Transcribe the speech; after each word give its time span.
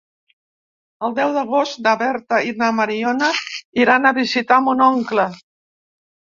El 1.07 1.13
deu 1.19 1.33
d'agost 1.35 1.83
na 1.89 1.93
Berta 1.99 2.41
i 2.49 2.55
na 2.63 2.71
Mariona 2.79 3.29
iran 3.85 4.07
a 4.07 4.15
visitar 4.23 4.61
mon 4.67 4.85
oncle. 4.91 5.31